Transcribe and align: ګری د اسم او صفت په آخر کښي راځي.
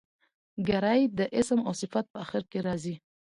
ګری 0.67 1.01
د 1.17 1.19
اسم 1.39 1.59
او 1.67 1.73
صفت 1.81 2.05
په 2.11 2.17
آخر 2.23 2.41
کښي 2.51 2.59
راځي. 2.67 2.95